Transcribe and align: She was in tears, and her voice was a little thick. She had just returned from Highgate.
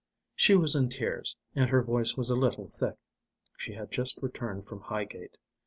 She 0.35 0.55
was 0.55 0.73
in 0.75 0.89
tears, 0.89 1.35
and 1.53 1.69
her 1.69 1.83
voice 1.83 2.17
was 2.17 2.31
a 2.31 2.35
little 2.35 2.67
thick. 2.67 2.95
She 3.55 3.73
had 3.73 3.91
just 3.91 4.17
returned 4.19 4.65
from 4.65 4.81
Highgate. 4.81 5.37